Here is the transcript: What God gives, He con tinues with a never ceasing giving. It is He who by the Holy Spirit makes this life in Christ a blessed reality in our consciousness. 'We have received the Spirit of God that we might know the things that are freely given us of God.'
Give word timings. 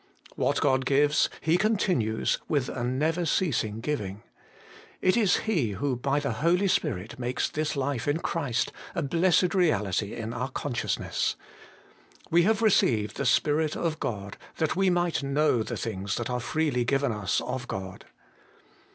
What 0.35 0.61
God 0.61 0.87
gives, 0.87 1.29
He 1.41 1.59
con 1.59 1.77
tinues 1.77 2.39
with 2.47 2.69
a 2.69 2.83
never 2.83 3.23
ceasing 3.23 3.81
giving. 3.81 4.23
It 4.99 5.15
is 5.15 5.43
He 5.45 5.73
who 5.73 5.95
by 5.95 6.19
the 6.19 6.31
Holy 6.31 6.67
Spirit 6.67 7.19
makes 7.19 7.47
this 7.47 7.75
life 7.75 8.07
in 8.07 8.17
Christ 8.17 8.71
a 8.95 9.03
blessed 9.03 9.53
reality 9.53 10.15
in 10.15 10.33
our 10.33 10.49
consciousness. 10.49 11.35
'We 12.31 12.41
have 12.41 12.63
received 12.63 13.17
the 13.17 13.27
Spirit 13.27 13.77
of 13.77 13.99
God 13.99 14.37
that 14.57 14.75
we 14.75 14.89
might 14.89 15.21
know 15.21 15.61
the 15.61 15.77
things 15.77 16.15
that 16.15 16.31
are 16.31 16.39
freely 16.39 16.83
given 16.83 17.11
us 17.11 17.39
of 17.39 17.67
God.' 17.67 18.05